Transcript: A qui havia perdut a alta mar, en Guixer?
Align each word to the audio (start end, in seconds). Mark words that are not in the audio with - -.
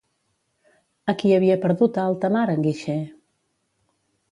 A 1.13 1.15
qui 1.19 1.33
havia 1.35 1.59
perdut 1.67 2.01
a 2.01 2.07
alta 2.13 2.33
mar, 2.39 2.47
en 2.57 2.67
Guixer? 2.69 2.99